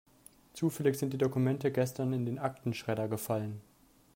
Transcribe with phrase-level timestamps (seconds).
[0.53, 3.61] Zufällig sind die Dokumente gestern in den Aktenschredder gefallen.